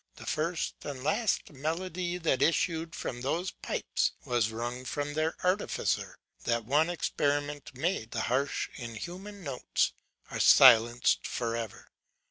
The 0.15 0.25
first 0.25 0.83
and 0.83 1.03
last 1.03 1.51
melody 1.53 2.17
that 2.17 2.41
issued 2.41 2.95
from 2.95 3.21
those 3.21 3.51
pipes 3.51 4.13
was 4.25 4.49
wrung 4.49 4.83
from 4.83 5.13
their 5.13 5.35
artificer; 5.45 6.17
that 6.43 6.65
one 6.65 6.89
experiment 6.89 7.75
made, 7.75 8.09
the 8.09 8.21
harsh, 8.21 8.69
inhuman 8.77 9.43
notes 9.43 9.93
are 10.31 10.39
silenced 10.39 11.27
for 11.27 11.55
ever. 11.55 11.89